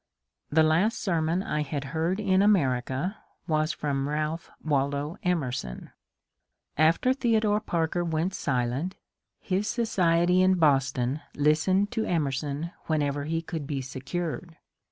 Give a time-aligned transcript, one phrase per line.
[0.49, 3.17] The last sermon I had heard in America
[3.47, 5.91] was from Ralph Waldo Emerson.
[6.75, 8.95] After Theodore Parker went silent
[9.39, 14.57] his society in Boston listened to Emerson whenever he could be secured.